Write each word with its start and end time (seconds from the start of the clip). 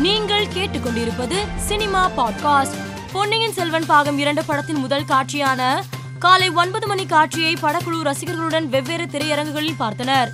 நீங்கள் 0.00 0.46
கேட்டுக்கொண்டிருப்பது 0.46 1.38
cinema 1.56 2.10
podcast. 2.16 2.76
Ponniyin 3.12 3.52
Selvan 3.52 3.86
பாகம் 3.86 4.18
இரண்டு 4.18 4.44
படத்தின் 4.44 4.76
முதல் 4.76 5.04
காட்சியான 5.04 5.84
காலை 6.18 6.48
ஒன்பது 6.50 6.86
மணி 6.86 7.06
காட்சியை 7.06 7.52
படக்குழு 7.52 8.00
ரசிகர்களுடன் 8.02 8.68
வெவ்வேறு 8.68 9.04
திரையரங்குகளில் 9.04 9.80
பார்த்தனர். 9.80 10.28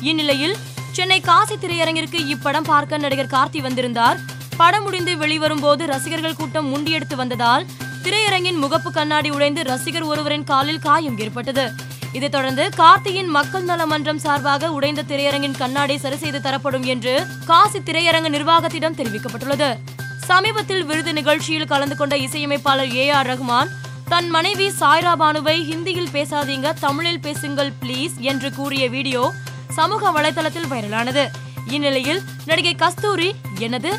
இந்நிலையில் 0.00 0.56
சென்னை 0.92 1.20
காசி 1.20 1.54
திரையரங்கிற்கு 1.54 2.36
இப்படம் 2.36 2.60
பார்க்க 2.60 2.98
நடிகர் 2.98 3.26
கார்த்தி 3.26 3.58
வந்திருந்தார். 3.58 4.18
படம் 4.56 4.82
முடிந்து 4.82 5.16
வெளிவரும் 5.16 5.60
போது 5.60 5.86
ரசிகர்கள் 5.86 6.36
கூட்டம் 6.36 6.66
முண்டியெடுத்து 6.66 7.16
வந்ததால் 7.16 7.66
திரையரங்கின் 8.02 8.62
முகப்பு 8.62 8.90
கண்ணாடி 8.90 9.30
உடைந்து 9.30 9.62
ரசிகர் 9.62 10.02
ஒருவரின் 10.02 10.44
காலில் 10.44 10.78
காயம் 10.78 11.18
ஏற்பட்டது. 11.18 11.72
இதைத் 12.12 12.32
தொடர்ந்து 12.32 12.70
கார்த்தியின் 12.70 13.26
மக்கள் 13.26 13.62
நல 13.62 13.86
மன்றம் 13.86 14.18
சார்பாக 14.18 14.72
உடைந்த 14.72 15.02
திரையரங்கின் 15.02 15.58
கண்ணாடி 15.58 15.98
சரி 15.98 16.16
செய்து 16.16 16.40
தரப்படும் 16.40 16.82
என்று 16.82 17.26
காசி 17.46 17.78
திரையரங்க 17.78 18.28
நிர்வாகத்திடம் 18.28 18.98
தெரிவிக்கப்பட்டுள்ளது. 19.00 19.78
சமீபத்தில் 20.24 20.84
விருது 20.84 21.12
நிகழ்ச்சியில் 21.12 21.66
கலந்து 21.66 21.96
கொண்ட 21.96 22.16
இசையமைப்பாளர் 22.16 22.94
ஏ 22.94 23.10
ஆர் 23.10 23.26
ரஹ்மான் 23.26 23.68
தன் 24.08 24.30
மனைவி 24.30 24.68
சாய்ரா 24.68 25.12
பானுவை 25.18 25.56
ஹிந்தியில் 25.70 26.12
பேசாதீங்க 26.12 26.72
தமிழில் 26.80 27.20
பேசுங்கள் 27.20 27.72
ப்ளீஸ் 27.82 28.16
என்று 28.18 28.54
கூறிய 28.54 28.88
வீடியோ 28.88 29.32
சமூக 29.70 30.10
வலைதளத்தில் 30.10 30.70
வைரலானது. 30.70 31.28
இந்நிலையில் 31.66 32.20
நடிகை 32.46 32.74
கஸ்தூரி 32.74 33.34
எனது 33.58 33.98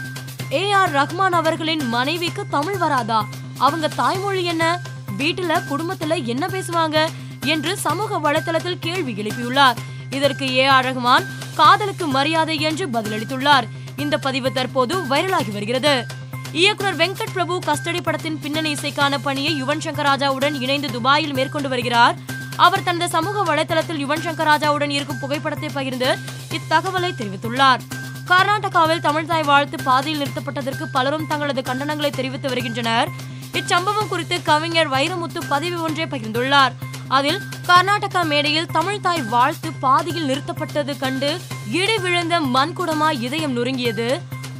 ஏ 0.52 0.72
ஆர் 0.72 0.94
ரஹ்மான் 0.94 1.32
அவர்களின் 1.32 1.88
மனைவிக்கு 1.88 2.46
தமிழ் 2.50 2.78
வராதா? 2.78 3.26
அவங்க 3.58 3.88
தாய்மொழி 3.88 4.44
என்ன? 4.44 4.80
வீட்டுல 5.18 5.62
குடும்பத்துல 5.70 6.24
என்ன 6.24 6.48
பேசுவாங்க? 6.48 7.10
என்று 7.44 7.78
சமூக 7.78 8.18
வலைதளத்தில் 8.18 8.80
கேள்வி 8.80 9.14
எழுப்பியுள்ளார். 9.14 9.76
இதற்கு 10.10 10.56
ஏ 10.58 10.66
ஆர் 10.66 10.86
ரஹ்மான் 10.86 11.26
காதலுக்கு 11.56 12.08
மரியாதை 12.08 12.60
என்று 12.60 12.88
பதிலளித்துள்ளார். 12.88 13.64
இந்த 13.98 14.18
பதிவு 14.18 14.52
தற்போது 14.52 14.98
வைரலாகி 14.98 15.52
வருகிறது. 15.52 16.06
இயக்குனர் 16.52 16.96
வெங்கட் 16.96 17.34
பிரபு 17.34 17.60
கஸ்டடி 17.66 18.02
படத்தின் 18.02 18.40
பின்னணி 18.40 18.74
இசைக்கான 18.74 19.18
பணியை 19.18 19.64
யுவன் 19.64 19.84
சங்கர் 19.84 20.08
ராஜாவுடன் 20.10 20.62
இணைந்து 20.62 20.92
துபாயில் 20.92 21.34
மேற்கொண்டு 21.34 21.70
வருகிறார். 21.70 22.16
அவர் 22.56 22.84
தனது 22.84 23.10
சமூக 23.10 23.56
வலைதளத்தில் 23.56 24.02
யுவன் 24.06 24.26
சங்கர் 24.26 24.50
ராஜாவுடன் 24.52 24.90
இருக்கும் 24.90 25.20
புகைப்படத்தை 25.20 25.70
பகிர்ந்து 25.70 26.18
இத்தகவலை 26.52 27.12
தெரிவித்துள்ளார். 27.12 27.80
கர்நாடகாவில் 28.28 29.04
தமிழ்தாய் 29.04 29.46
வாழ்த்து 29.46 29.84
பாதையில் 29.84 30.22
நிறுத்தப்பட்டதற்கு 30.22 30.84
பலரும் 30.92 31.28
தங்களது 31.28 31.62
கண்டனங்களை 31.62 32.10
தெரிவித்து 32.10 32.48
வருகின்றனர். 32.48 33.10
இச்சம்பவம் 33.54 34.08
குறித்து 34.08 34.42
கவிஞர் 34.42 34.92
வைரமுத்து 34.92 35.40
பதிவு 35.48 35.82
ஒன்றை 35.82 36.06
பகிர்ந்துள்ளார். 36.06 36.72
அதில் 37.18 37.42
கர்நாடகா 37.68 38.22
மேடையில் 38.24 38.70
தமிழ்தாய் 38.74 39.28
வாழ்த்து 39.28 39.70
பாதியில் 39.74 40.28
நிறுத்தப்பட்டது 40.30 40.98
கண்டு 41.00 41.30
இடி 41.72 41.98
விழுந்த 41.98 42.40
மண்குடமா 42.40 43.08
இதயம் 43.20 43.56
நொறுங்கியது. 43.58 44.08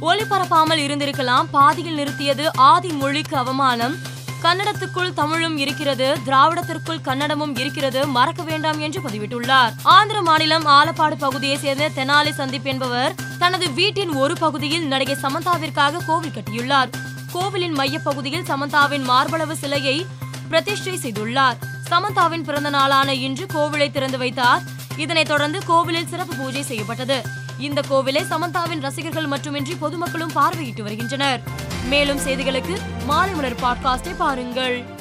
ஒளிபரப்பாமல் 0.00 0.82
இருந்திருக்கலாம் 0.86 1.46
பாதியில் 1.50 1.98
நிறுத்தியது 2.00 2.44
ஆதி 2.52 2.88
மொழிக்கு 2.88 3.36
அவமானம். 3.36 3.94
கன்னடத்துக்குள் 4.42 5.12
தமிழும் 5.14 5.56
இருக்கிறது 5.56 6.16
திராவிடத்திற்குள் 6.26 7.04
கன்னடமும் 7.04 7.58
இருக்கிறது 7.58 8.06
மறக்க 8.06 8.42
வேண்டாம் 8.42 8.80
என்று 8.80 9.00
பதிவிட்டுள்ளார். 9.00 9.72
ஆந்திர 9.82 10.22
மாநிலம் 10.22 10.66
ஆலப்பாடு 10.66 11.18
பகுதியை 11.18 11.56
சேர்ந்த 11.56 11.90
தெனாலி 11.96 12.32
சந்தீப் 12.40 12.70
என்பவர் 12.72 13.14
தனது 13.38 13.68
வீட்டின் 13.72 14.14
ஒரு 14.14 14.34
பகுதியில் 14.34 14.86
நடிகை 14.86 15.16
சமந்தாவிற்காக 15.22 16.04
கோவில் 16.06 16.36
கட்டியுள்ளார். 16.38 16.90
கோவிலின் 17.32 17.78
மையப்பகுதியில் 17.78 18.48
சமந்தாவின் 18.48 19.06
மார்பளவு 19.10 19.52
சிலையை 19.52 20.06
பிரதிஷ்டை 20.48 20.96
செய்துள்ளார். 21.02 21.60
சமந்தாவின் 21.90 22.42
பிறந்த 22.42 22.70
நாளான 22.70 23.14
இன்று 23.14 23.46
கோவிலை 23.54 23.90
திறந்து 23.90 24.18
வைத்தார். 24.18 24.62
இதனைத் 24.96 25.28
தொடர்ந்து 25.28 25.64
கோவிலில் 25.64 26.08
சிறப்பு 26.08 26.34
பூஜை 26.34 26.62
செய்யப்பட்டது. 26.62 27.22
இந்த 27.58 27.82
கோவிலை 27.90 28.26
சமந்தாவின் 28.30 28.80
ரசிகர்கள் 28.80 29.26
மட்டுமின்றி 29.26 29.74
பொதுமக்களும் 29.74 30.32
பார்வையிட்டு 30.32 30.82
வருகின்றனர். 30.82 31.42
மேலும் 31.88 32.18
செய்திகளுக்கு 32.18 32.78
மாலை 33.04 33.34
மலர் 33.34 33.60
பாட்காஸ்டை 33.60 34.16
பாருங்கள். 34.16 34.93